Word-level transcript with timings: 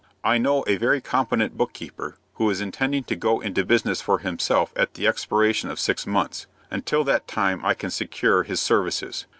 "I 0.23 0.39
know 0.39 0.63
a 0.65 0.77
very 0.77 0.99
competent 0.99 1.55
book 1.57 1.73
keeper, 1.73 2.17
who 2.37 2.49
is 2.49 2.59
intending 2.59 3.03
to 3.03 3.15
go 3.15 3.39
into 3.39 3.63
business 3.63 4.01
for 4.01 4.17
himself 4.17 4.73
at 4.75 4.95
the 4.95 5.05
expiration 5.05 5.69
of 5.69 5.79
six 5.79 6.07
months. 6.07 6.47
Until 6.71 7.03
that 7.03 7.27
time 7.27 7.63
I 7.63 7.75
can 7.75 7.91
secure 7.91 8.41
his 8.41 8.59
services. 8.59 9.27